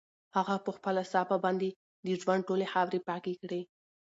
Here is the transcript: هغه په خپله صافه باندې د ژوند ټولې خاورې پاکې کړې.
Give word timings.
هغه 0.35 0.55
په 0.65 0.71
خپله 0.77 1.01
صافه 1.13 1.37
باندې 1.45 1.69
د 2.05 2.07
ژوند 2.21 2.41
ټولې 2.47 2.65
خاورې 2.73 2.99
پاکې 3.09 3.33
کړې. 3.41 3.61